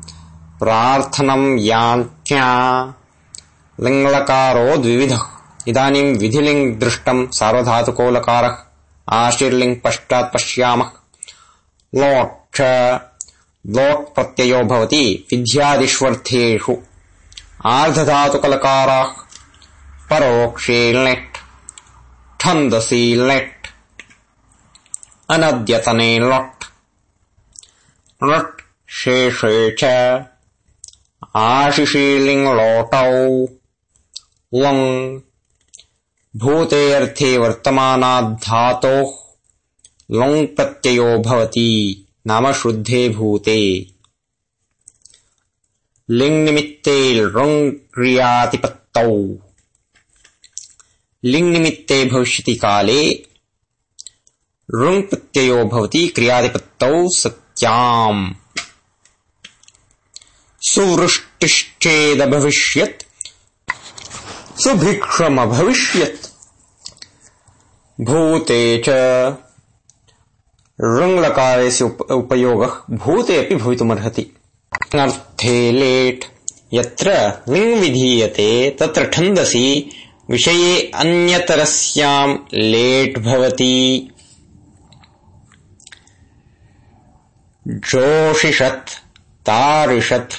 प्रार्थनम् 0.59 1.59
यान्त्या 1.59 2.93
लिङ्लकारो 3.80 4.77
द्विविधः। 4.77 5.21
इदानीम् 5.67 6.17
विधिलिङ् 6.17 6.80
दृष्टम् 6.80 7.27
सार्वधातुको 7.27 8.11
लकारः 8.11 8.57
आशीर्लिङ् 9.09 9.75
पश्चात् 9.83 10.33
पश्यामः। 10.33 10.91
लोक्ष 11.95 12.61
लोट् 13.67 14.16
प्रत्ययो 14.16 14.63
भवति 14.63 15.27
विद्यादिष्वर्थेषु। 15.31 16.75
आर्धधातुकलकाराः 17.66 19.28
परोक्षे 20.09 20.93
लिट् 20.93 21.37
छन्दसि 22.41 23.15
लिट् 23.19 23.67
अनद्यतने 25.29 26.19
लट् 26.19 26.63
लट् 28.23 28.61
शेषे 28.89 29.75
च 29.79 29.83
आशिशीलिङ्लोटौ 31.35 33.47
लङ् 34.53 35.19
भूतेऽर्थे 36.35 37.38
वर्तमानाद्धातोः। 37.38 39.11
लुङ् 40.11 40.47
प्रत्ययो 40.47 41.19
भवति, 41.19 42.05
नाम 42.27 42.51
शुद्धे 42.51 43.09
भूते। 43.09 43.88
लिङ्निमित्ते 46.09 47.13
लृङ् 47.13 47.71
क्रियातिपत्तौ। 47.71 49.48
लिङ्निमित्ते 51.23 52.06
भविष्यति 52.06 52.56
काले 52.56 53.23
लृङ् 54.75 55.02
प्रत्ययो 55.02 55.66
भवति 55.66 56.08
क्रियादिपत्तौ 56.08 57.09
सत्याम्। 57.09 58.34
सुवृष्टिश्चेदभविष्यत्, 60.62 63.03
सुभिक्षमभविष्यत्। 64.62 66.28
भूते 68.02 68.84
च 68.88 68.90
ऋङ्लकारस्य 70.81 71.97
उपयोगः 72.12 72.95
भूते 72.95 73.45
अपि 73.45 73.56
भवितुमर्हति। 73.56 74.31
अर्थे 74.94 75.72
लेट्, 75.72 76.25
यत्र 76.73 77.34
लिङ् 77.50 77.80
विधीयते, 77.80 78.78
तत्र 78.80 79.12
छन्दसि 79.14 79.92
विषये 80.30 80.91
अन्यतरस्याम् 80.95 82.38
लेट् 82.53 83.19
भवति। 83.19 84.09
जोषिषत् 87.67 88.90
तारिषत् 89.45 90.34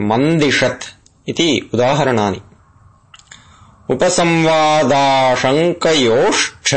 मन्दिषत् 0.00 0.84
इति 1.28 1.70
उदाहरणानि। 1.74 2.40
उपसंवादाशङ्कयोश्च 3.90 6.74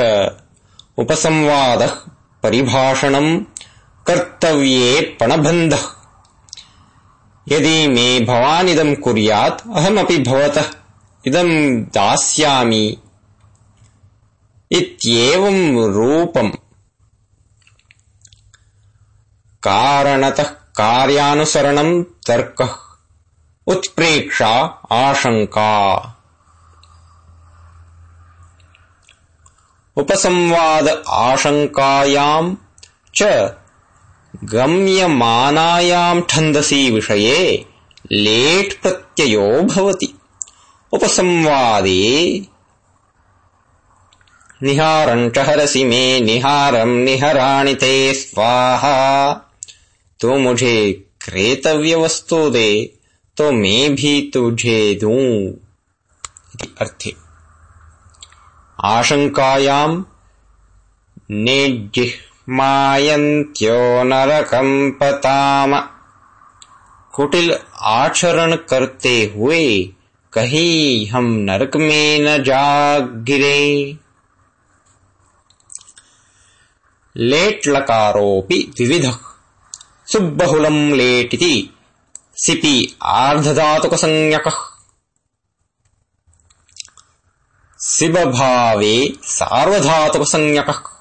उपसंवादः 0.98 1.92
परिभाषणम् 2.44 3.42
कर्तव्ये 4.08 5.18
पणबन्धः। 5.20 5.82
यदि 7.48 7.88
मे 7.88 8.20
भवानिदम् 8.20 8.96
कुर्यात् 8.96 9.62
अहमपि 9.76 10.18
भवतः 10.18 10.66
इदम् 11.28 11.82
दास्यामि। 11.82 12.98
इत्येवम् 14.72 15.94
रूपम्। 15.94 16.52
कारणतः 19.64 20.44
कार्यानुसरणम् 20.44 22.04
तर्कः। 22.04 22.76
उत्प्रेक्षा 23.68 24.82
आशङ्का। 24.92 25.98
उपसंवाद 29.98 31.04
आशङ्कायाम् 31.08 32.56
च 33.16 33.24
गम्यमानायाम् 34.44 36.22
छन्दसि 36.30 36.92
विषये 36.92 37.66
लेट् 38.12 38.82
प्रत्ययो 38.82 39.62
भवति 39.62 40.19
उपसंवादे। 40.94 42.42
निहारम् 44.64 45.30
च 45.30 45.38
हरसि 45.38 45.84
मे 45.84 46.20
निहारम् 46.20 47.04
निहराणि 47.04 47.76
ते 47.76 48.14
स्वाहा। 48.14 49.34
तो 50.20 50.36
मुझे 50.36 51.08
क्रेतव्य 51.22 51.96
वस्तु 51.96 52.50
दे 52.50 52.94
तो 53.38 53.52
मैं 53.52 53.96
भी 53.96 54.32
तुझे 54.34 54.98
दूँ। 55.02 55.54
अर्थे। 56.82 57.14
आशङ्कायाम् 58.84 60.04
नेज्जिह्मायन्त्यो 61.32 64.04
नरकम् 64.04 64.92
पताम। 64.92 65.90
कुटिल 67.14 67.58
आचरण 67.82 68.56
करते 68.56 69.34
हुए 69.36 69.90
कहीं 70.34 71.08
हम 71.08 71.26
नरक 71.26 71.76
में 71.76 72.20
न 72.20 72.44
जा 72.44 73.00
गिरे। 73.00 73.98
लेट् 77.16 77.68
लकारोऽपि 77.68 78.74
द्विविधः। 78.78 79.18
सुब्बहुलम् 80.12 80.94
लेट् 80.94 81.34
इति 81.34 81.78
सिपि 82.36 82.98
आर्धधातुकसंज्ञकः। 83.04 84.58
सिबभावे 87.78 89.14
सार्वधातुकसंज्ञकः। 89.24 90.99